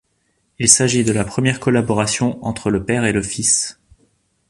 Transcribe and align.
Il 0.57 0.67
s'agit 0.67 1.03
de 1.03 1.11
la 1.13 1.23
première 1.23 1.59
collaboration 1.59 2.43
entre 2.43 2.71
le 2.71 2.83
père 2.83 3.05
et 3.05 3.13
le 3.13 3.21
fils. 3.21 3.79